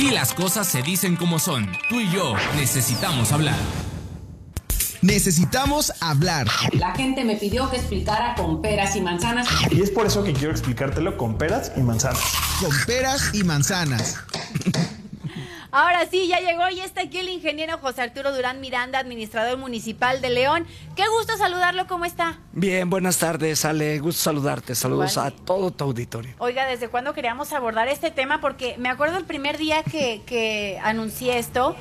[0.00, 1.70] Aquí las cosas se dicen como son.
[1.90, 3.58] Tú y yo necesitamos hablar.
[5.02, 6.46] Necesitamos hablar.
[6.72, 9.46] La gente me pidió que explicara con peras y manzanas.
[9.70, 12.22] Y es por eso que quiero explicártelo con peras y manzanas.
[12.62, 14.16] Con peras y manzanas.
[15.72, 20.20] Ahora sí, ya llegó y está aquí el ingeniero José Arturo Durán Miranda, administrador municipal
[20.20, 20.66] de León.
[20.96, 22.38] Qué gusto saludarlo, ¿cómo está?
[22.52, 24.00] Bien, buenas tardes, Ale.
[24.00, 24.74] Gusto saludarte.
[24.74, 26.34] Saludos a todo tu auditorio.
[26.38, 28.40] Oiga, ¿desde cuándo queríamos abordar este tema?
[28.40, 31.76] Porque me acuerdo el primer día que, que anuncié esto,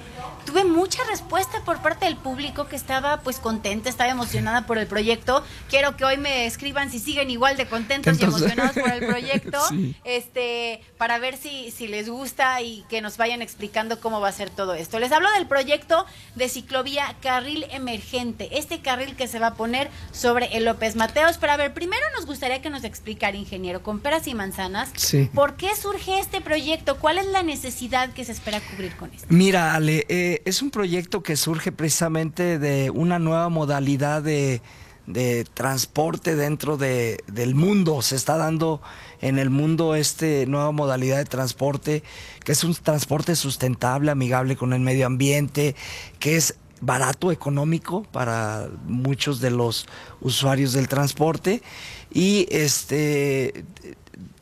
[0.45, 4.85] tuve mucha respuesta por parte del público que estaba pues contenta, estaba emocionada por el
[4.85, 5.43] proyecto.
[5.67, 9.57] Quiero que hoy me escriban si siguen igual de contentos y emocionados por el proyecto,
[10.03, 14.31] este, para ver si, si les gusta y que nos vayan explicando cómo va a
[14.31, 14.99] ser todo esto.
[14.99, 19.89] Les hablo del proyecto de ciclovía Carril Emergente, este carril que se va a poner
[20.11, 21.37] sobre el López Mateos.
[21.37, 24.91] Pero a ver, primero nos gustaría que nos explicara, ingeniero, con peras y manzanas,
[25.33, 26.97] ¿por qué surge este proyecto?
[26.97, 29.27] ¿Cuál es la necesidad que se espera cubrir con esto?
[29.29, 34.61] Mira, Ale, eh, es un proyecto que surge precisamente de una nueva modalidad de
[35.09, 38.01] de transporte dentro de, del mundo.
[38.03, 38.79] Se está dando
[39.21, 42.03] en el mundo esta nueva modalidad de transporte,
[42.45, 45.75] que es un transporte sustentable, amigable con el medio ambiente,
[46.19, 49.87] que es barato, económico para muchos de los
[50.21, 51.63] usuarios del transporte.
[52.11, 53.65] Y este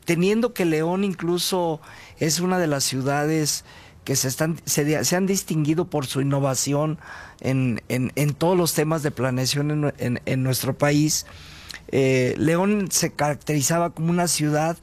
[0.03, 1.81] teniendo que León incluso
[2.17, 3.65] es una de las ciudades
[4.08, 6.97] que se, están, se, han distinguido por su innovación
[7.41, 7.81] en,
[8.38, 11.25] todos los temas de planeación en, nuestro país.
[11.89, 14.78] Eh, León se caracterizaba como una ciudad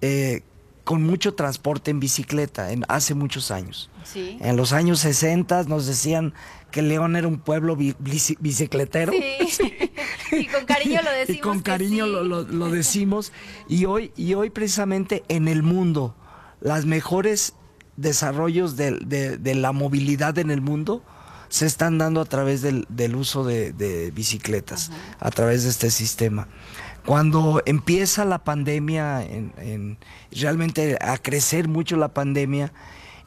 [0.00, 0.42] eh,
[0.82, 3.88] con mucho transporte en bicicleta en, hace muchos años.
[4.16, 6.34] En los años 60 nos decían
[6.72, 9.12] que León era un pueblo bicicletero.
[10.32, 11.28] y con cariño lo decimos.
[11.38, 13.32] Y con cariño lo, decimos.
[13.68, 16.16] Y hoy, y hoy precisamente en el mundo,
[16.60, 17.54] las mejores
[17.96, 21.02] desarrollos de, la movilidad en el mundo
[21.48, 26.48] se están dando a través del, uso de, bicicletas, a través de este sistema.
[27.04, 29.98] Cuando empieza la pandemia, en,
[30.32, 32.72] realmente a crecer mucho la pandemia,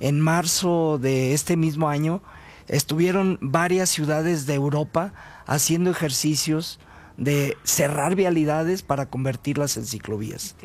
[0.01, 2.21] en marzo de este mismo año
[2.67, 5.13] estuvieron varias ciudades de Europa
[5.45, 6.79] haciendo ejercicios
[7.19, 10.55] de cerrar vialidades para convertirlas en ciclovías.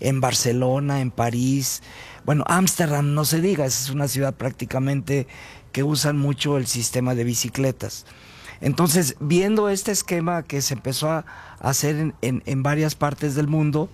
[0.00, 1.82] En Barcelona, en París,
[2.24, 5.26] bueno, Ámsterdam no se diga, es una ciudad prácticamente
[5.70, 8.06] que usan mucho el sistema de bicicletas.
[8.60, 11.24] Entonces, viendo este esquema que se empezó a
[11.60, 13.90] hacer en, varias partes del mundo,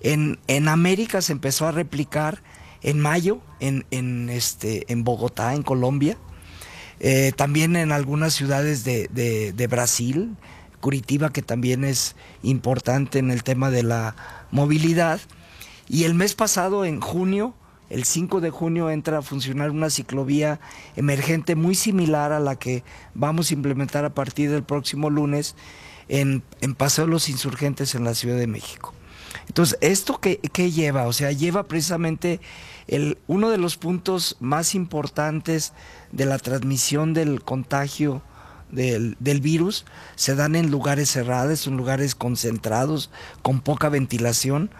[0.00, 0.38] en,
[0.68, 2.42] América se empezó a replicar
[2.82, 6.16] en mayo en, este, en Bogotá, en Colombia,
[7.00, 10.36] eh, también en algunas ciudades de, de Brasil,
[10.80, 14.16] Curitiba, que también es importante en el tema de la
[14.50, 15.20] movilidad.
[15.88, 17.54] Y el mes pasado, en junio,
[17.90, 20.60] el 5 de junio entra a funcionar una ciclovía
[20.96, 25.56] emergente muy similar a la que vamos a implementar a partir del próximo lunes
[26.08, 26.42] en,
[26.76, 28.94] Paseo de los Insurgentes en la Ciudad de México.
[29.48, 30.38] Entonces, ¿esto qué,
[30.70, 31.06] lleva?
[31.06, 32.40] O sea, lleva precisamente
[32.86, 35.72] el, uno de los puntos más importantes
[36.12, 38.22] de la transmisión del contagio
[38.72, 39.84] del, del, virus
[40.16, 43.10] se dan en lugares cerrados, en lugares concentrados,
[43.42, 44.70] con poca ventilación,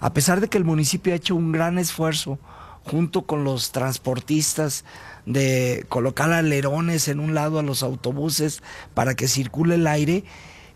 [0.00, 2.38] a pesar de que el municipio ha hecho un gran esfuerzo
[2.84, 4.84] junto con los transportistas
[5.26, 8.62] de colocar alerones en un lado a los autobuses
[8.94, 10.24] para que circule el aire,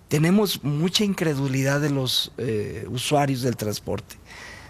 [0.08, 4.16] tenemos mucha incredulidad de los eh, usuarios del transporte.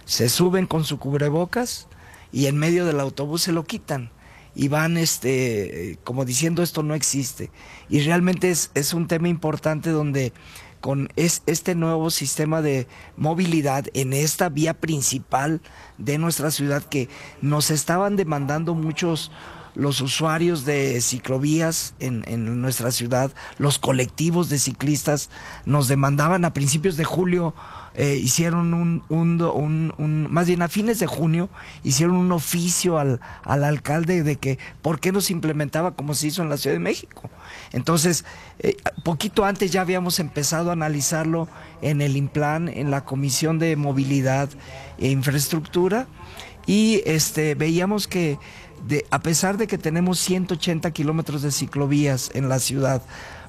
[0.04, 1.88] Se suben con su cubrebocas
[2.32, 4.10] y en medio del autobús se lo quitan
[4.54, 7.50] y van este como diciendo esto no existe.
[7.88, 10.32] Y realmente es, es un tema importante donde
[10.84, 15.62] con este nuevo sistema de movilidad en esta vía principal
[15.96, 17.08] de nuestra ciudad que
[17.40, 19.30] nos estaban demandando muchos
[19.74, 25.30] los usuarios de ciclovías en, nuestra ciudad, los colectivos de ciclistas
[25.64, 27.54] nos demandaban a principios de julio
[27.96, 31.48] eh, hicieron un, un, más bien a fines de junio,
[31.84, 36.26] hicieron un oficio al, al alcalde de que por qué no se implementaba como se
[36.26, 37.30] hizo en la Ciudad de México.
[37.72, 38.24] Entonces,
[38.58, 41.48] eh, poquito antes ya habíamos empezado a analizarlo
[41.82, 44.48] en el IMPLAN, en la Comisión de Movilidad
[44.98, 46.08] e Infraestructura,
[46.66, 48.38] y este, veíamos que
[48.86, 53.02] de, a pesar de que tenemos 180 kilómetros de ciclovías en la ciudad,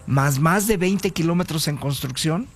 [0.07, 2.47] más más de 20 kilómetros en construcción,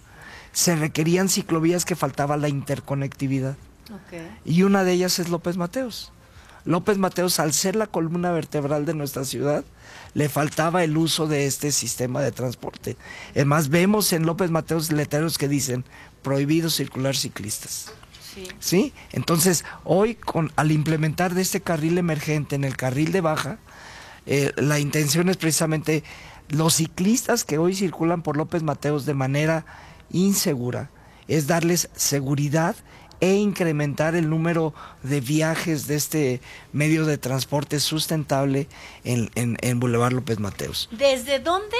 [0.51, 3.57] se requerían ciclovías que faltaba la interconectividad.
[4.45, 6.11] Y una de ellas es López Mateos.
[6.65, 9.63] López Mateos, al ser la columna vertebral de nuestra ciudad,
[10.13, 12.97] le faltaba el uso de este sistema de transporte.
[13.31, 15.85] Además, vemos en López Mateos letreros que dicen
[16.21, 17.93] prohibido circular ciclistas.
[18.59, 18.93] Sí.
[19.11, 23.57] Entonces, hoy con al implementar de este carril emergente en el carril de baja,
[24.25, 26.03] eh, la intención es precisamente
[26.49, 29.65] los ciclistas que hoy circulan por López Mateos de manera
[30.11, 30.89] insegura,
[31.27, 32.75] es darles seguridad
[33.21, 38.67] e incrementar el número de viajes de este medio de transporte sustentable
[39.03, 40.89] en, en, en Boulevard López Mateos.
[40.91, 41.75] ¿Desde dónde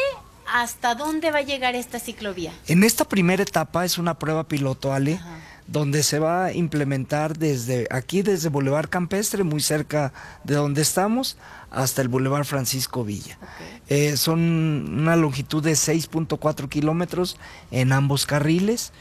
[0.51, 2.53] hasta dónde va a llegar esta ciclovía?
[2.67, 5.37] En esta primera etapa es una prueba piloto, Ale, Ajá.
[5.71, 10.13] Donde se va a implementar desde aquí, desde Boulevard Campestre, muy cerca
[10.43, 11.37] de donde estamos,
[11.69, 13.37] hasta el Boulevard Francisco Villa.
[13.87, 17.37] Eh, son una longitud de 6.4 kilómetros
[17.69, 18.91] en ambos carriles.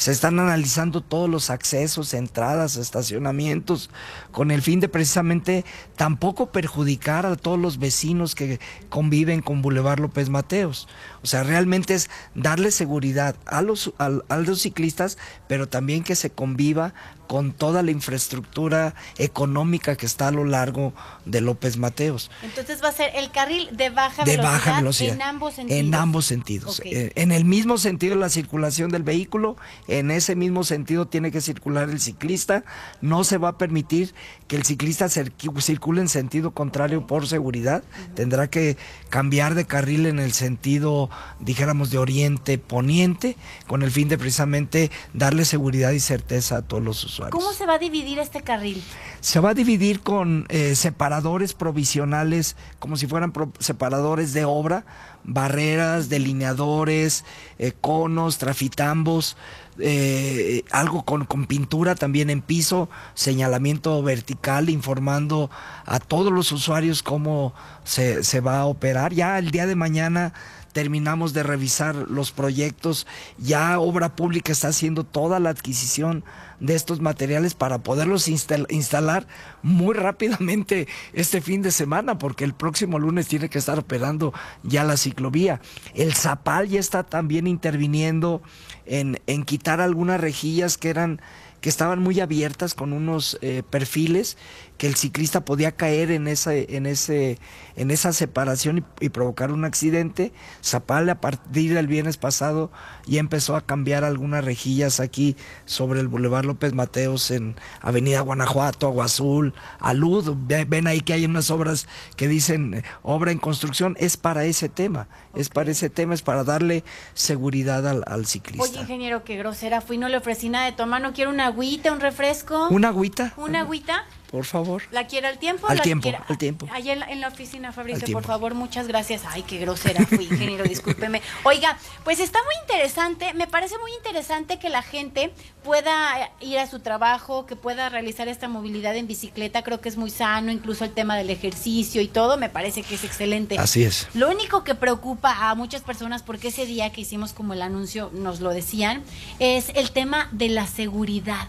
[0.00, 3.90] Se están analizando todos los accesos, entradas, estacionamientos,
[4.30, 10.00] con el fin de precisamente tampoco perjudicar a todos los vecinos que conviven con Boulevard
[10.00, 10.88] López Mateos.
[11.22, 14.08] O sea, realmente es darle seguridad a los, a
[14.38, 15.18] los ciclistas,
[15.48, 16.94] pero también que se conviva
[17.30, 20.92] con toda la infraestructura económica que está a lo largo
[21.26, 25.14] de López Mateos Entonces va a ser el carril de baja de velocidad, baja velocidad.
[25.14, 25.80] en ambos sentidos.
[25.80, 26.80] En ambos sentidos.
[26.80, 26.86] Ok.
[26.86, 29.56] Eh, En el mismo sentido la circulación del vehículo,
[29.86, 32.64] en ese mismo sentido tiene que circular el ciclista.
[33.00, 34.12] No se va a permitir
[34.48, 37.84] que el ciclista circu- circule en sentido contrario por seguridad.
[38.16, 38.76] Tendrá que
[39.08, 43.36] cambiar de carril en el sentido, dijéramos, de oriente-poniente,
[43.68, 47.19] con el fin de precisamente darle seguridad y certeza a todos los usuarios.
[47.28, 48.82] ¿Cómo se va a dividir este carril?
[49.20, 54.84] Se va a dividir con eh, separadores provisionales, como si fueran pro- separadores de obra,
[55.24, 57.24] barreras, delineadores,
[57.58, 59.36] eh, conos, trafitambos,
[59.78, 65.50] eh, algo con, con pintura también en piso, señalamiento vertical, informando
[65.86, 67.52] a todos los usuarios cómo
[67.84, 69.12] se, se va a operar.
[69.12, 70.32] Ya el día de mañana
[70.72, 73.06] terminamos de revisar los proyectos,
[73.38, 76.24] ya Obra Pública está haciendo toda la adquisición
[76.60, 79.26] de estos materiales para poderlos instal- instalar
[79.62, 84.32] muy rápidamente este fin de semana, porque el próximo lunes tiene que estar operando
[84.62, 85.60] ya la ciclovía.
[85.94, 88.42] El Zapal ya está también interviniendo
[88.86, 91.20] en, en quitar algunas rejillas que eran
[91.60, 94.38] que estaban muy abiertas con unos eh, perfiles
[94.80, 97.38] que el ciclista podía caer en esa, en ese,
[97.76, 100.32] en esa separación y, y provocar un accidente.
[100.64, 102.72] Zapal a partir del viernes pasado
[103.06, 105.36] ya empezó a cambiar algunas rejillas aquí
[105.66, 110.34] sobre el Boulevard López Mateos en Avenida Guanajuato, Agua Azul, Alud.
[110.46, 111.86] Ve- Ven ahí que hay unas obras
[112.16, 113.96] que dicen eh, obra en construcción.
[114.00, 118.62] Es para ese tema, es para ese tema, es para darle seguridad al, al ciclista.
[118.64, 121.92] Oye, ingeniero, qué grosera fui, no le ofrecí nada de tomar, no quiero una agüita,
[121.92, 122.68] un refresco.
[122.70, 123.34] ¿Una agüita?
[123.36, 124.06] ¿Una agüita?
[124.30, 124.82] Por favor.
[124.92, 125.66] ¿La quiere al tiempo?
[125.66, 126.68] Al ¿La tiempo, quiere- al tiempo.
[126.72, 129.22] Allá en la, en la oficina, Fabricio, por favor, muchas gracias.
[129.26, 131.20] Ay, qué grosera fui, ingeniero, discúlpeme.
[131.42, 135.32] Oiga, pues está muy interesante, me parece muy interesante que la gente
[135.64, 139.96] pueda ir a su trabajo, que pueda realizar esta movilidad en bicicleta, creo que es
[139.96, 143.58] muy sano, incluso el tema del ejercicio y todo, me parece que es excelente.
[143.58, 144.06] Así es.
[144.14, 148.10] Lo único que preocupa a muchas personas, porque ese día que hicimos como el anuncio
[148.14, 149.02] nos lo decían,
[149.40, 151.48] es el tema de la seguridad.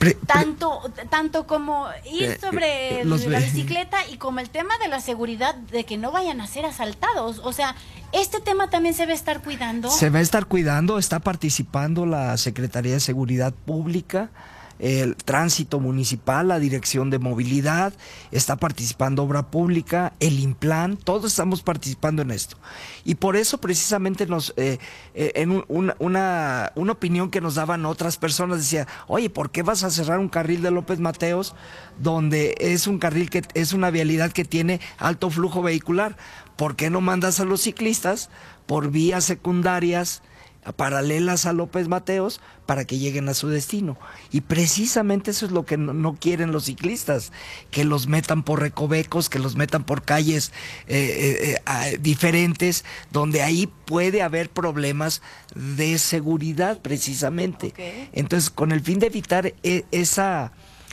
[0.00, 0.80] Pre- pre- Tanto,
[1.10, 5.00] tanto como ir Eh, sobre eh, los la bicicleta y como el tema de la
[5.00, 7.38] seguridad de que no vayan a ser asaltados.
[7.44, 7.74] O sea,
[8.12, 9.90] este tema también se va a estar cuidando.
[9.90, 14.30] Se va a estar cuidando, está participando la Secretaría de Seguridad Pública,
[14.80, 17.92] el Tránsito Municipal, la Dirección de Movilidad,
[18.32, 22.56] está participando Obra Pública, el Implan, todos estamos participando en esto.
[23.04, 24.78] Y por eso precisamente nos, eh,
[25.14, 29.50] eh, en un- una, una, una opinión que nos daban otras personas, decía, oye, ¿por
[29.50, 31.54] qué vas a cerrar un carril de López Mateos
[31.98, 36.16] donde es un carril que es una vialidad que tiene alto flujo vehicular?
[36.56, 38.30] ¿Por qué no mandas a los ciclistas
[38.66, 40.22] por vías secundarias?
[40.76, 43.98] Paralelas a López Mateos para que lleguen a su destino.
[44.30, 47.32] Y precisamente eso es lo que no, no quieren los ciclistas,
[47.70, 50.52] que los metan por recovecos, que los metan por calles
[50.86, 55.22] eh, eh, eh, ah, diferentes, donde ahí puede haber problemas
[55.54, 58.08] de seguridad precisamente.
[58.12, 60.52] Entonces, con el fin de evitar e- esa,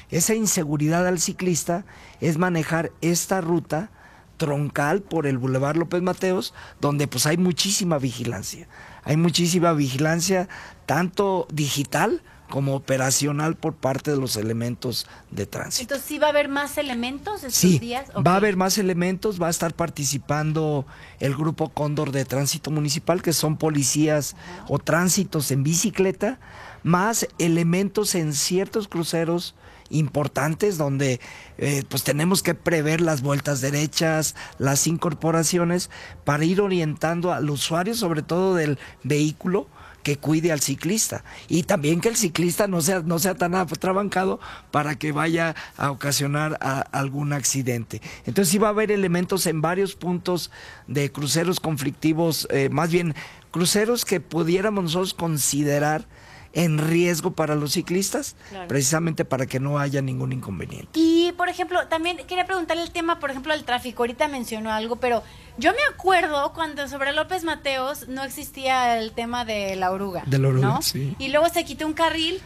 [0.09, 1.85] esa inseguridad al ciclista,
[2.21, 3.91] es manejar esta ruta
[4.37, 8.67] troncal por el Boulevard López Mateos, donde pues hay muchísima vigilancia.
[9.07, 10.49] Hay muchísima vigilancia,
[10.85, 15.81] tanto digital como operacional por parte de los elementos de tránsito.
[15.95, 18.09] Entonces, ¿sí va a haber más elementos estos Sí, días?
[18.15, 18.27] va Ok.
[18.27, 20.85] a haber más elementos, va a estar participando
[21.19, 24.35] el grupo Cóndor de Tránsito Municipal, que son policías
[24.69, 26.39] o tránsitos en bicicleta,
[26.83, 29.55] más elementos en ciertos cruceros
[29.89, 31.19] importantes donde
[31.57, 35.89] eh, pues tenemos que prever las vueltas derechas, las incorporaciones
[36.23, 39.67] para ir orientando al usuario, sobre todo del vehículo,
[40.07, 44.39] que cuide al ciclista y también que el ciclista no sea no sea tan atrabancado
[44.71, 46.57] para que vaya a ocasionar
[46.93, 48.01] algún accidente.
[48.25, 50.49] Entonces sí va a haber elementos en varios puntos
[50.87, 53.15] de cruceros conflictivos, eh, más bien
[53.51, 56.07] cruceros que pudiéramos nosotros considerar
[56.57, 58.67] en riesgo para los ciclistas, Claro.
[58.67, 60.89] precisamente para que no haya ningún inconveniente.
[60.93, 64.01] Y, por ejemplo, también quería preguntarle el tema, por ejemplo, del tráfico.
[64.01, 65.21] Ahorita mencionó algo, pero
[65.59, 70.23] yo me acuerdo cuando sobre López Mateos no existía el tema de la oruga.
[70.25, 70.81] De la oruga, ¿no?
[70.81, 71.15] sí.
[71.19, 72.41] Y luego se quitó un carril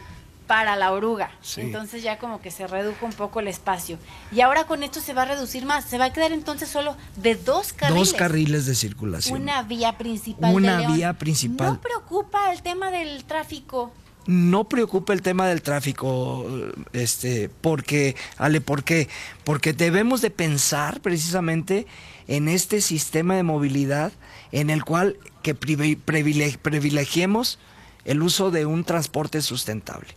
[0.46, 1.30] para la oruga.
[1.40, 1.62] Sí.
[1.62, 3.96] Entonces ya como que se redujo un poco el espacio.
[4.30, 5.86] Y ahora con esto se va a reducir más.
[5.86, 8.10] Se va a quedar entonces solo de dos carriles.
[8.10, 9.40] Dos carriles de circulación.
[9.40, 10.54] Una vía principal.
[10.54, 10.96] Una de León.
[10.96, 11.68] vía principal.
[11.68, 13.92] ¿No preocupa el tema del tráfico?
[14.26, 16.46] No preocupa el tema del tráfico,
[16.92, 19.08] este, porque, Ale, ¿por qué?
[19.44, 21.86] Porque debemos de pensar precisamente
[22.28, 24.12] en este sistema de movilidad
[24.52, 27.58] en el cual que privi- privile- privilegiemos
[28.04, 30.08] el uso de un transporte sustentable.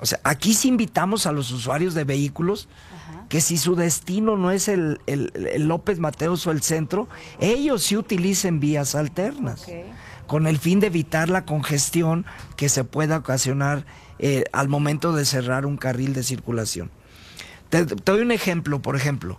[0.00, 2.68] O sea, aquí sí invitamos a los usuarios de vehículos
[3.28, 7.08] que si su destino no es el, el- el López Mateos o el centro,
[7.40, 9.64] ellos sí utilicen vías alternas.
[10.26, 12.24] Con el fin de evitar la congestión
[12.56, 13.84] que se pueda ocasionar
[14.18, 16.90] eh, al momento de cerrar un carril de circulación.
[17.70, 19.38] Te, doy un ejemplo, por ejemplo.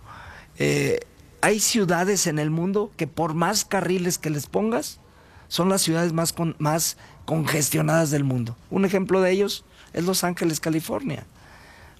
[0.58, 1.00] eh,
[1.42, 4.98] hay ciudades en el mundo que por más carriles que les pongas,
[5.48, 8.56] son las ciudades más, con- más congestionadas del mundo.
[8.70, 11.24] Un ejemplo de ellos es Los Ángeles, California.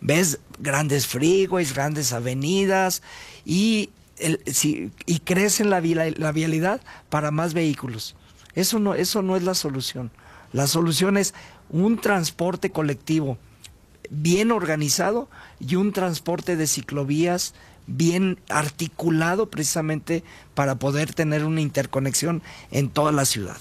[0.00, 3.02] Ves grandes freeways, grandes avenidas
[3.44, 5.20] y, el, si- y
[5.68, 8.16] la vialidad para más vehículos.
[8.56, 10.10] Eso no, eso no es la solución.
[10.52, 11.34] La solución es
[11.70, 13.38] un transporte colectivo
[14.10, 15.28] bien organizado
[15.60, 17.54] y un transporte de ciclovías
[17.86, 23.56] bien articulado precisamente para poder tener una interconexión en toda la ciudad.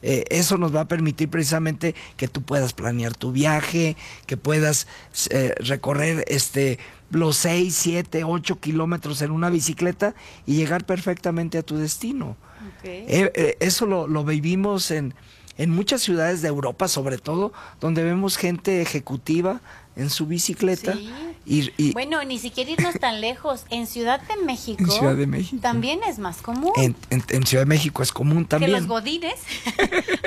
[0.00, 4.86] Eh, eso nos va a permitir precisamente que tú puedas planear tu viaje, que puedas
[5.30, 6.78] eh, recorrer este
[7.10, 10.14] los 6, 7, 8 kilómetros en una bicicleta
[10.46, 12.36] y llegar perfectamente a tu destino.
[12.84, 15.14] Eh, eh, eso lo, lo vivimos en,
[15.56, 19.60] en muchas ciudades de Europa, sobre todo, donde vemos gente ejecutiva
[19.98, 20.94] en su bicicleta.
[20.94, 21.10] Sí.
[21.46, 23.64] Y, y Bueno, ni siquiera irnos tan lejos.
[23.70, 24.82] En Ciudad de México.
[24.84, 25.60] En Ciudad de México.
[25.62, 26.72] También es más común.
[26.76, 28.72] en, en- en Ciudad de México es común que también.
[28.72, 29.34] los godines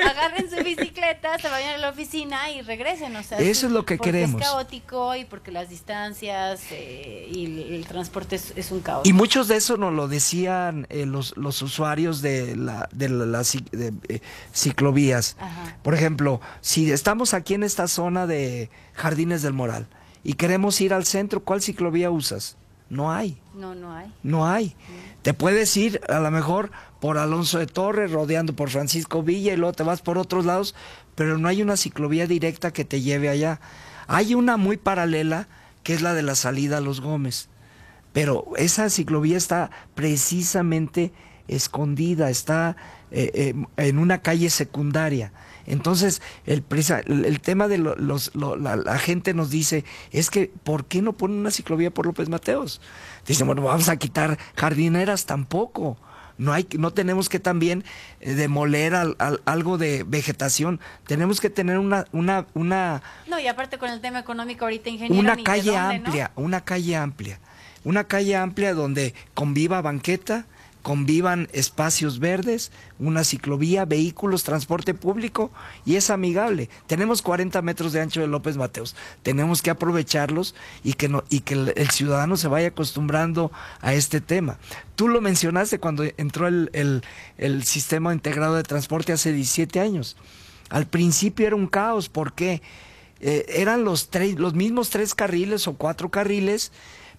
[0.04, 3.14] agarren su bicicleta, se vayan a la oficina y regresen.
[3.16, 4.40] O sea, Eso es lo que porque queremos.
[4.40, 9.06] Es caótico y porque las distancias eh, y el, el transporte es, es un caos.
[9.06, 13.26] Y muchos de eso nos lo decían eh, los, los usuarios de la, de la-
[13.26, 14.20] la ci- de, eh,
[14.54, 15.36] ciclovías.
[15.38, 15.76] Ajá.
[15.82, 19.86] Por ejemplo, si estamos aquí en esta zona de Jardines del Moral
[20.24, 22.56] y queremos ir al centro, ¿cuál ciclovía usas?
[22.90, 23.38] No hay.
[23.54, 24.12] No, no hay.
[24.22, 24.76] No hay.
[25.22, 29.56] Te puedes ir a lo mejor por Alonso de Torres, rodeando por Francisco Villa y
[29.56, 30.74] luego te vas por otros lados,
[31.14, 33.60] pero no hay una ciclovía directa que te lleve allá.
[34.08, 35.48] Hay una muy paralela
[35.82, 37.48] que es la de la salida a Los Gómez,
[38.12, 41.12] pero esa ciclovía está precisamente
[41.48, 42.76] escondida, está
[43.10, 45.32] eh, eh, en una calle secundaria.
[45.66, 49.84] Entonces, el, presa- el, el tema de lo- los, lo- la, la gente nos dice,
[50.10, 52.80] es que, ¿por qué no ponen una ciclovía por López Mateos?
[53.26, 55.96] Dicen, bueno, vamos a quitar jardineras tampoco.
[56.38, 57.84] No, hay, no tenemos que también
[58.20, 60.80] eh, demoler al- al- algo de vegetación.
[61.06, 65.20] Tenemos que tener una, una, una, No, y aparte con el tema económico ahorita, ingeniero.
[65.22, 66.06] una calle dónde, ¿no?
[66.06, 67.38] amplia, una calle amplia,
[67.84, 70.46] una calle amplia donde conviva banqueta,
[70.82, 75.50] convivan espacios verdes, una ciclovía, vehículos, transporte público
[75.84, 76.68] y es amigable.
[76.86, 81.40] Tenemos 40 metros de ancho de López Mateos, tenemos que aprovecharlos y que, no, y
[81.40, 84.58] que el, ciudadano se vaya acostumbrando a este tema.
[84.96, 87.02] Tú lo mencionaste cuando entró el, el-
[87.38, 90.16] el sistema integrado de transporte hace 17 años.
[90.68, 92.62] Al principio era un caos, ¿por qué?
[93.20, 96.72] Eh, eran los, tres, los mismos tres carriles o cuatro carriles,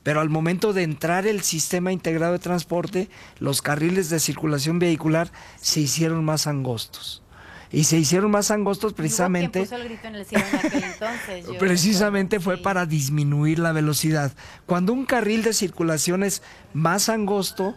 [0.03, 5.31] pero al momento de entrar el sistema integrado de transporte, los carriles de circulación vehicular
[5.59, 7.21] se hicieron más angostos.
[7.71, 11.47] Y se hicieron más angostos precisamente, puso el grito en el cielo en aquel entonces,
[11.47, 12.63] yo precisamente recuerdo, fue sí.
[12.63, 14.31] para disminuir la velocidad.
[14.67, 16.43] Cuando un carril de circulación es
[16.73, 17.75] más angosto,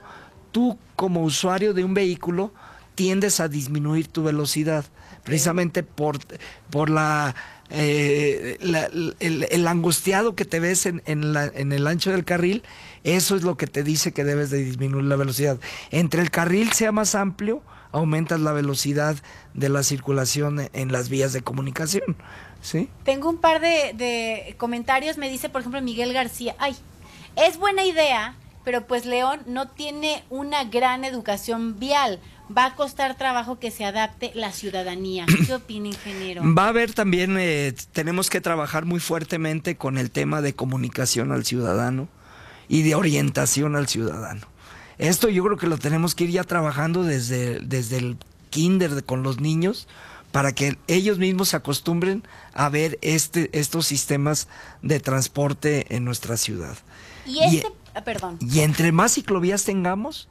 [0.53, 2.53] tú como usuario de un vehículo
[2.95, 4.85] tiendes a disminuir tu velocidad,
[5.23, 6.19] precisamente por,
[6.71, 7.35] por la,
[7.71, 8.89] eh, la-
[9.21, 12.63] el, angustiado que te ves en, en la- en el ancho del carril,
[13.05, 15.59] eso es lo que te dice que debes de disminuir la velocidad.
[15.91, 19.17] Entre el carril sea más amplio, aumentas la velocidad
[19.55, 22.17] de la circulación en las vías de comunicación.
[22.63, 22.89] ¿Sí?
[23.05, 25.19] Tengo un par de comentarios.
[25.19, 26.57] Me dice, por ejemplo, Miguel García.
[26.59, 26.75] Ay,
[27.37, 32.19] es buena idea, pero pues León no tiene una gran educación vial.
[32.55, 35.27] Va a costar trabajo que se adapte la ciudadanía.
[35.47, 36.43] ¿Qué opina, ingeniero?
[36.55, 41.33] Va a haber también, eh, tenemos que trabajar muy fuertemente con el tema de comunicación
[41.33, 42.09] al ciudadano
[42.69, 44.47] y de orientación al ciudadano.
[44.99, 48.17] Esto yo creo que lo tenemos que ir ya trabajando desde, desde el
[48.51, 49.87] kinder con los niños
[50.33, 52.23] para que ellos mismos se acostumbren
[52.53, 54.49] a ver este, estos sistemas
[54.83, 56.77] de transporte en nuestra ciudad.
[57.27, 58.39] Y este, ah, perdón.
[58.41, 60.29] Y entre más ciclovías tengamos,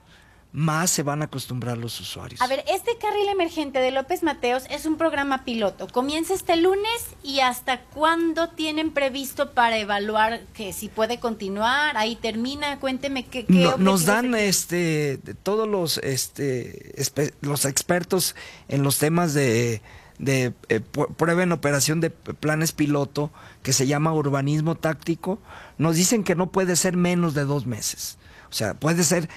[0.55, 2.41] más se van a acostumbrar los usuarios.
[2.41, 5.87] A ver, este carril emergente de López Mateos es un programa piloto.
[5.87, 12.15] Comienza este lunes y hasta cuándo tienen previsto para evaluar que si puede continuar, ahí
[12.15, 13.45] termina, cuénteme qué,
[13.77, 16.95] nos dan este todos los este
[17.41, 18.35] los expertos
[18.69, 19.81] en los temas de
[20.19, 23.29] de eh, prueba en operación de planes piloto
[23.61, 25.39] que se llama urbanismo táctico,
[25.77, 28.17] nos dicen que no puede ser menos de dos meses.
[28.49, 29.27] O sea, puede ser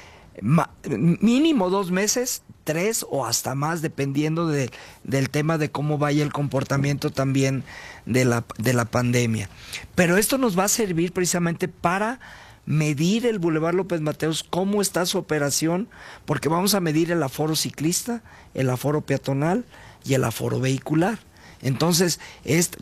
[0.43, 4.71] mínimo dos meses, tres o hasta más, dependiendo de,
[5.05, 7.65] del tema de cómo vaya el comportamiento también
[8.07, 9.49] de la, de la pandemia.
[9.95, 12.21] Pero esto nos va a servir precisamente para
[12.67, 15.89] medir el Boulevard López Mateos, cómo está su operación,
[16.27, 19.65] porque vamos a medir el aforo ciclista, el aforo peatonal
[20.05, 21.19] y el aforo vehicular.
[21.63, 22.21] Entonces,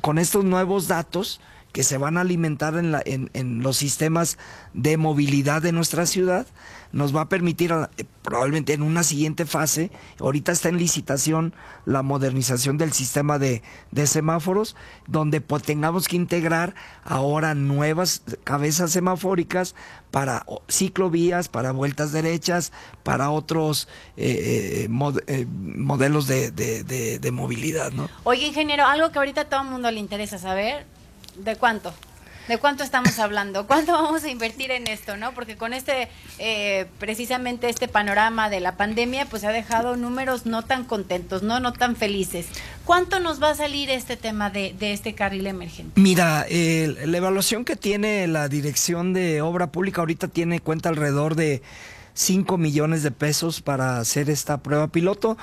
[0.01, 1.41] con estos nuevos datos,
[1.77, 4.39] que se van a alimentar en, los sistemas
[4.73, 6.47] de movilidad de nuestra ciudad,
[6.91, 11.53] nos va a permitir eh, probablemente en una siguiente fase, ahorita está en licitación
[11.85, 13.61] la modernización del sistema de,
[14.07, 14.75] semáforos,
[15.07, 19.75] donde tengamos que integrar ahora nuevas cabezas semafóricas
[20.11, 27.93] para ciclovías, para vueltas derechas, para otros eh, eh, modelos de, de, de movilidad.
[27.93, 28.09] ¿no?
[28.25, 30.87] Oye, ingeniero, algo que ahorita a todo el mundo le interesa saber,
[31.39, 31.93] ¿De cuánto?
[32.49, 33.67] ¿De cuánto estamos hablando?
[33.67, 35.33] ¿Cuánto vamos a invertir en esto, no?
[35.33, 40.63] Porque con este, eh, precisamente este panorama de la pandemia, pues ha dejado números no
[40.63, 42.47] tan contentos, no, no tan felices.
[42.85, 46.01] ¿Cuánto nos va a salir este tema de, este carril emergente?
[46.01, 51.63] Mira, la evaluación que tiene la Dirección de Obra Pública ahorita tiene cuenta alrededor de
[52.15, 55.37] 5 millones de pesos para hacer esta prueba piloto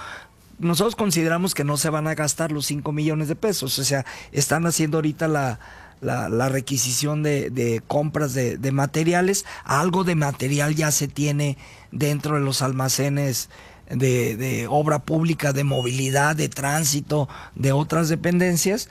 [0.60, 3.80] nosotros consideramos que no se van a gastar los 5 millones de pesos.
[3.80, 5.60] O sea, están haciendo ahorita la,
[6.02, 9.46] la, requisición de, compras de, materiales.
[9.64, 11.58] Algo de material ya se tiene
[11.92, 13.50] dentro de los almacenes
[13.90, 18.90] de, de obra pública, de movilidad, de tránsito, de otras dependencias.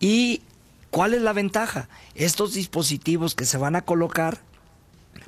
[0.00, 0.42] ¿Y
[0.90, 1.88] cuál es la ventaja?
[2.14, 4.40] Estos dispositivos que se van a colocar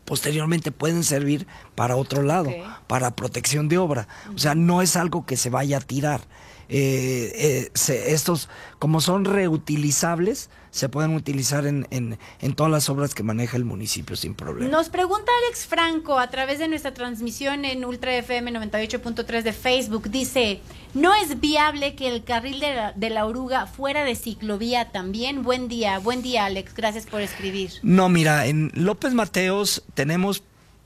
[0.06, 2.50] posteriormente pueden servir para otro lado,
[2.86, 4.08] para protección de obra.
[4.34, 6.22] O sea, no es algo que se vaya a tirar.
[6.68, 8.48] Eh, eh, estos,
[8.78, 14.14] como son reutilizables, se pueden utilizar en, en, todas las obras que maneja el municipio
[14.14, 14.70] sin problema.
[14.70, 20.10] Nos pregunta Alex Franco a través de nuestra transmisión en Ultra FM 98.3 de Facebook.
[20.10, 20.60] Dice,
[20.92, 25.42] ¿no es viable que el carril de la, de la oruga fuera de ciclovía también?
[25.44, 27.70] Buen día, buen día Alex, gracias por escribir.
[27.82, 30.42] No, mira, en López Mateos tenemos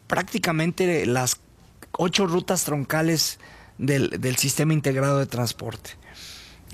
[0.07, 1.41] prácticamente las
[1.93, 3.41] ocho rutas troncales
[3.81, 5.91] del, sistema integrado de transporte.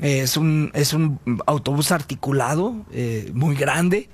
[0.00, 4.10] Eh, es, un, es un autobús articulado, eh, muy grande,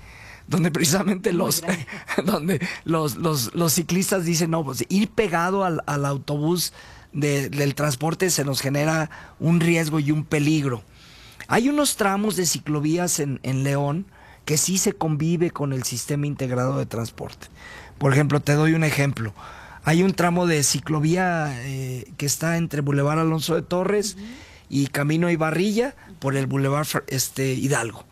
[0.46, 1.64] donde precisamente los,
[2.24, 6.72] donde los, los, ciclistas dicen, no, pues ir pegado al, autobús
[7.12, 10.83] del transporte se nos genera un riesgo y un peligro.
[11.48, 14.07] Hay unos tramos de ciclovías en, en León
[14.44, 17.48] que sí se convive con el sistema integrado de transporte.
[17.98, 19.35] Por ejemplo, te doy un ejemplo.
[19.85, 24.16] Hay un tramo de ciclovía eh, que está entre Boulevard Alonso de Torres
[24.68, 28.05] y Camino Ibarrilla por el Boulevard este, Hidalgo.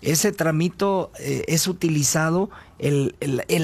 [0.00, 3.14] Ese tramito eh, es utilizado, el,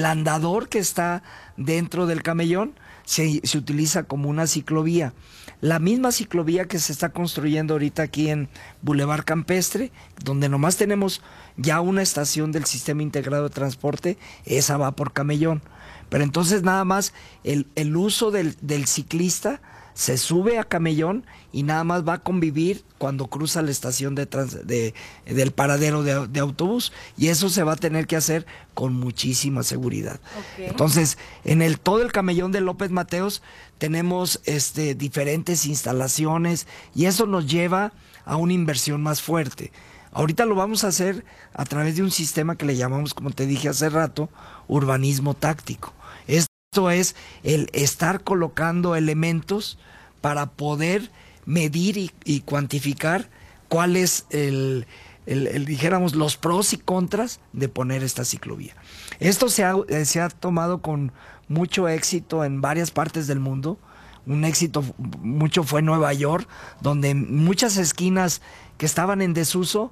[0.05, 1.23] andador que está
[1.57, 2.73] dentro del camellón
[3.05, 5.13] se, se, utiliza como una ciclovía.
[5.61, 8.49] La misma ciclovía que se está construyendo ahorita aquí en
[8.81, 9.91] Boulevard Campestre,
[10.23, 11.21] donde nomás tenemos
[11.57, 15.63] ya una estación del sistema integrado de transporte, esa va por camellón.
[16.09, 17.13] Pero entonces nada más
[17.43, 18.55] el, uso del,
[18.87, 19.61] ciclista
[19.93, 24.25] se sube a camellón y nada más va a convivir cuando cruza la estación de,
[24.25, 24.93] de
[25.25, 30.19] del paradero de, autobús y eso se va a tener que hacer con muchísima seguridad.
[30.57, 33.41] Entonces, en el todo el camellón de López Mateos
[33.77, 37.93] tenemos este diferentes instalaciones y eso nos lleva
[38.25, 39.71] a una inversión más fuerte.
[40.15, 43.45] Ahorita lo vamos a hacer a través de un sistema que le llamamos, como te
[43.45, 44.29] dije hace rato,
[44.69, 45.91] urbanismo táctico.
[46.25, 49.77] Esto es el estar colocando elementos
[50.21, 51.11] para poder
[51.45, 53.29] medir y, cuantificar
[53.67, 54.87] cuál es el,
[55.25, 58.73] dijéramos, los pros y contras de poner esta ciclovía.
[59.19, 59.75] Esto se ha,
[60.05, 61.11] se ha tomado con
[61.49, 63.77] mucho éxito en varias partes del mundo.
[64.25, 64.81] un éxito
[65.21, 66.47] mucho fue Nueva York,
[66.79, 68.41] donde muchas esquinas
[68.77, 69.91] que estaban en desuso,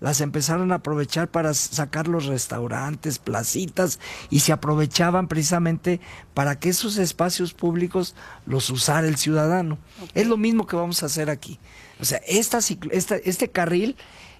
[0.00, 3.98] las empezaron a aprovechar para sacar los restaurantes, placitas,
[4.30, 6.00] y se aprovechaban precisamente
[6.34, 8.14] para que esos espacios públicos
[8.46, 9.78] los usara el ciudadano.
[10.14, 11.58] Es lo mismo que vamos a hacer aquí.
[12.00, 13.96] O sea, esta, este carril,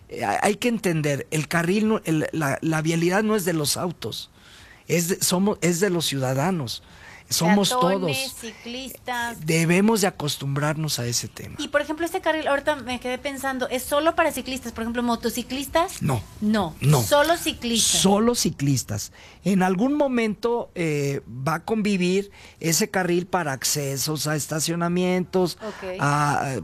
[0.08, 2.00] eh, hay que entender, el carril,
[2.32, 4.30] la, la, vialidad no es de los autos,
[4.88, 6.82] es somos, es de los ciudadanos
[7.28, 8.16] somos todos.
[8.38, 9.44] ciclistas.
[9.44, 11.56] Debemos de acostumbrarnos a ese tema.
[11.58, 14.72] Y por ejemplo, este carril, ahorita me quedé pensando, ¿es solo para ciclistas?
[14.72, 16.02] Por ejemplo, motociclistas.
[16.02, 16.22] No.
[16.40, 16.74] No.
[16.80, 17.02] No.
[17.02, 18.00] Solo ciclistas.
[18.00, 19.12] Solo ciclistas.
[19.44, 25.58] En algún momento eh, va a convivir ese carril para accesos a estacionamientos.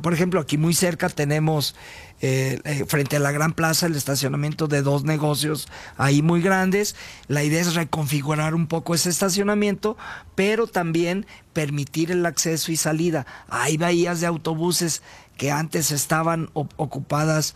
[0.03, 1.75] por ejemplo, aquí muy cerca tenemos
[2.23, 6.95] eh, eh, frente a la gran plaza el estacionamiento de dos negocios ahí muy grandes.
[7.29, 9.97] La idea es reconfigurar un poco ese estacionamiento,
[10.35, 13.27] pero también permitir el acceso y salida.
[13.49, 15.03] Hay bahías de autobuses
[15.37, 17.55] que antes estaban ocupadas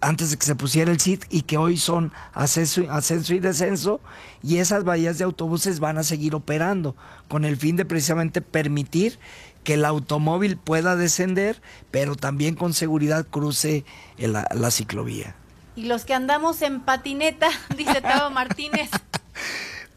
[0.00, 4.00] antes de que se pusiera el SIT y que hoy son ascenso, ascenso y descenso
[4.42, 6.96] y esas bahías de autobuses van a seguir operando
[7.28, 9.18] con el fin de precisamente permitir
[9.66, 13.84] que el automóvil pueda descender, pero también con seguridad cruce
[14.16, 15.34] la, la ciclovía.
[15.74, 18.88] Y los que andamos en patineta, dice Tavo Martínez.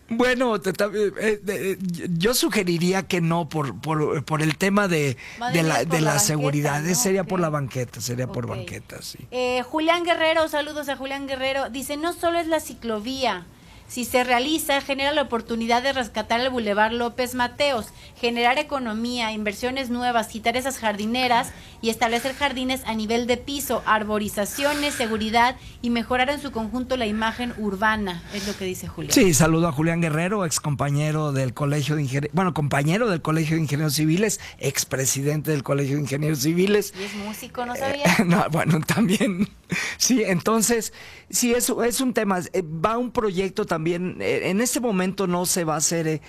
[0.10, 1.12] Bueno, eh,
[1.48, 1.78] eh,
[2.18, 5.18] yo sugeriría que no por, por, el tema de,
[5.54, 6.84] de la, de la, seguridad.
[6.96, 9.20] Sería por la banqueta, sería por banqueta, sí.
[9.30, 11.70] Eh, Julián Guerrero, saludos a Julián Guerrero.
[11.70, 13.46] Dice, no solo es la ciclovía,
[13.90, 19.90] si se realiza, genera la oportunidad de rescatar el Boulevard López Mateos, generar economía, inversiones
[19.90, 26.30] nuevas, quitar esas jardineras y establecer jardines a nivel de piso, arborizaciones, seguridad y mejorar
[26.30, 29.12] en su conjunto la imagen urbana, es lo que dice Julián.
[29.12, 33.56] Sí, saludo a Julián Guerrero, ex compañero del Colegio de Ingenieros, bueno, compañero del Colegio
[33.56, 36.94] de Ingenieros Civiles, expresidente del Colegio de Ingenieros Civiles.
[37.00, 38.06] Y es músico, ¿no sabía?
[38.26, 39.50] no, bueno, también.
[39.98, 40.94] Sí, entonces,
[41.30, 42.40] sí, eso es un tema.
[42.54, 43.79] Eh, va un proyecto también.
[43.86, 46.22] Eh, en este momento no se va a hacer eh,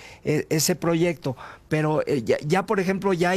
[0.49, 1.35] ese proyecto,
[1.69, 2.01] pero
[2.45, 3.33] ya, por ejemplo, ya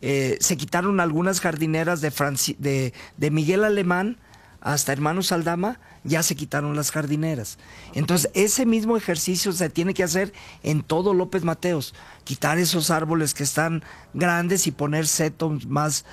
[0.00, 2.12] se quitaron algunas jardineras de,
[2.58, 4.18] de, de Miguel Alemán
[4.60, 7.58] hasta Hermanos Aldama, ya se quitaron las jardineras.
[7.94, 11.94] Entonces, ese mismo ejercicio se tiene que hacer en todo López Mateos.
[12.22, 13.82] Quitar esos árboles que están
[14.14, 16.04] grandes y poner setos más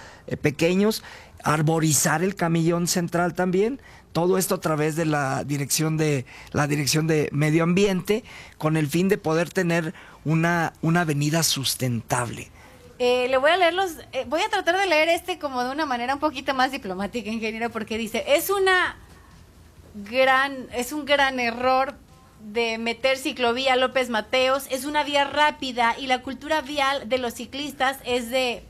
[0.42, 1.04] pequeños
[1.44, 3.82] arborizar el camillón central también.
[4.14, 8.24] Todo esto a través de la dirección de la dirección de medio ambiente,
[8.58, 9.94] con el fin de poder tener
[10.26, 12.50] una, una avenida sustentable.
[12.98, 15.72] Eh, le voy a leer los, eh, voy a tratar de leer este como de
[15.72, 18.98] una manera un poquito más diplomática, ingeniero, porque dice es una
[19.94, 21.96] gran, es un gran error
[22.42, 27.34] de meter ciclovía López Mateos, es una vía rápida y la cultura vial de los
[27.34, 28.64] ciclistas es de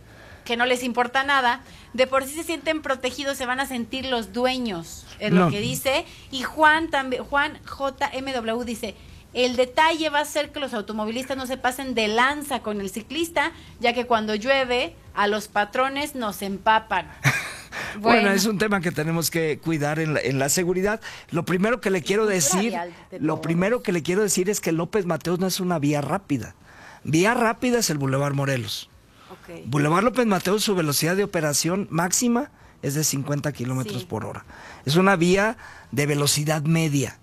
[0.45, 1.61] que no les importa nada,
[1.93, 5.59] de por sí se sienten protegidos, se van a sentir los dueños, es lo que
[5.59, 6.05] dice.
[6.31, 8.95] Y Juan también, Juan JMW dice,
[9.33, 12.89] el detalle va a ser que los automovilistas no se pasen de lanza con el
[12.89, 17.11] ciclista, ya que cuando llueve a los patrones nos empapan.
[17.99, 18.31] Bueno.
[18.31, 21.01] es un tema que tenemos que cuidar en la, en la seguridad.
[21.31, 22.75] Lo primero que le quiero decir,
[23.19, 26.55] lo primero que le quiero decir es que López Mateos no es una vía rápida.
[27.03, 28.88] Vía rápida es el Boulevard Morelos.
[29.65, 34.45] Boulevard López Mateo, su velocidad de operación máxima es de 50 kilómetros por hora.
[34.85, 35.57] Es una vía
[35.91, 37.19] de velocidad media.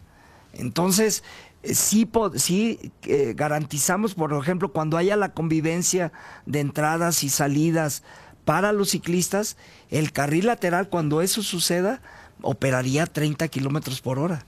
[0.52, 1.22] Entonces,
[1.62, 6.12] eh, sí, sí eh, garantizamos, por ejemplo, cuando haya la convivencia
[6.44, 8.02] de entradas y salidas
[8.44, 9.56] para los ciclistas,
[9.90, 12.00] el carril lateral, cuando eso suceda,
[12.42, 14.44] operaría 30 kilómetros por hora.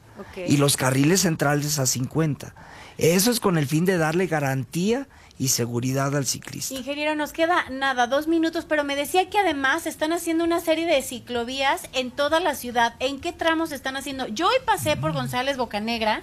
[0.48, 2.54] Y los carriles centrales a 50.
[2.98, 5.06] Eso es con el fin de darle garantía
[5.38, 6.74] y seguridad al ciclista.
[6.74, 10.86] Ingeniero, nos queda nada, dos minutos, pero me decía que además están haciendo una serie
[10.86, 12.94] de ciclovías en toda la ciudad.
[12.98, 14.26] ¿En qué tramos están haciendo?
[14.26, 16.22] Yo hoy pasé por González Bocanegra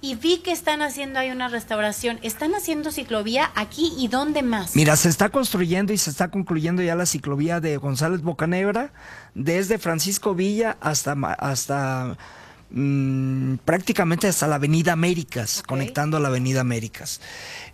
[0.00, 2.18] y vi que están haciendo ahí una restauración.
[2.22, 4.76] ¿Están haciendo ciclovía aquí y dónde más?
[4.76, 8.92] Mira, se está construyendo y se está concluyendo ya la ciclovía de González Bocanegra,
[9.34, 11.12] desde Francisco Villa hasta...
[11.38, 12.16] hasta
[12.74, 17.20] Mm, prácticamente hasta la Avenida Américas, conectando a la Avenida Américas.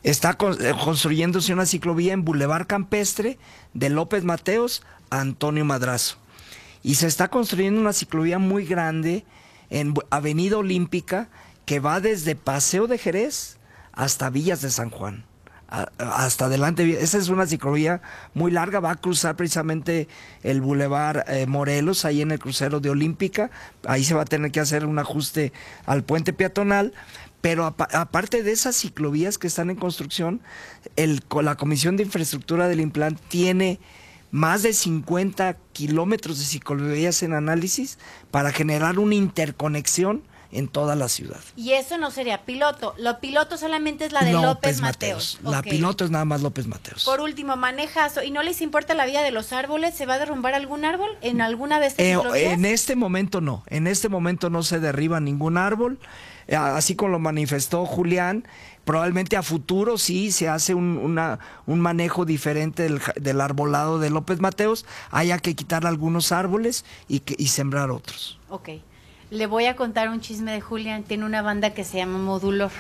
[0.03, 3.39] Está eh, construyéndose una ciclovía en Boulevard Campestre
[3.75, 6.17] de López Mateos a Antonio Madrazo.
[6.83, 9.25] Y se está construyendo una ciclovía muy grande
[9.71, 11.29] en Avenida Olímpica
[11.65, 13.59] que va desde Paseo de Jerez
[13.93, 15.25] hasta Villas de San Juan
[15.69, 17.03] hasta adelante.
[17.03, 18.01] Esa es una ciclovía
[18.35, 20.09] muy larga, va a cruzar precisamente
[20.43, 23.51] el Boulevard eh, Morelos, ahí en el crucero de Olímpica.
[23.87, 25.53] Ahí se va a tener que hacer un ajuste
[25.87, 26.93] al puente peatonal.
[27.41, 30.41] Pero apa- aparte de esas ciclovías que están en construcción,
[30.97, 33.79] el, la Comisión de Infraestructura del Implant tiene
[34.33, 37.99] más de 50 kilómetros de ciclovías en análisis
[38.33, 41.41] para generar una interconexión en toda la ciudad.
[41.57, 42.95] Y eso no sería piloto.
[42.99, 45.39] Lo piloto solamente es la de López, Mateos.
[45.43, 47.05] La piloto es nada más López Mateos.
[47.05, 48.23] Por último, manejazo.
[48.23, 49.95] ¿Y no les importa la vida de los árboles?
[49.95, 53.63] ¿Se va a derrumbar algún árbol en alguna de estas Eh, en este momento no,
[53.67, 55.99] en este momento no se derriba ningún árbol,
[56.51, 58.49] Eh, así como lo manifestó Julián,
[58.87, 64.09] probablemente a futuro sí se hace un, una- un manejo diferente del, del arbolado de
[64.09, 68.39] López Mateos, haya que quitar algunos árboles y, que, y sembrar otros.
[68.49, 68.71] Ok.
[69.31, 71.03] Le voy a contar un chisme de Julián.
[71.03, 72.71] Tiene una banda que se llama Modulor.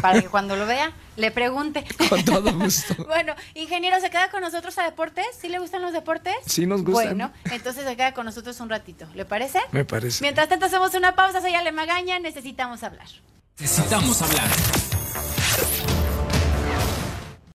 [0.00, 1.84] Para que cuando lo vea, le pregunte.
[2.08, 3.04] Con todo gusto.
[3.06, 5.26] bueno, ingeniero, ¿se queda con nosotros a deportes?
[5.40, 6.34] ¿Sí le gustan los deportes?
[6.46, 7.16] Sí nos gustan.
[7.16, 9.06] Bueno, entonces se queda con nosotros un ratito.
[9.14, 9.60] ¿Le parece?
[9.72, 10.22] Me parece.
[10.22, 11.40] Mientras tanto, hacemos una pausa.
[11.40, 12.18] Soy Ale Magaña.
[12.18, 13.06] Necesitamos hablar.
[13.58, 14.48] Necesitamos hablar.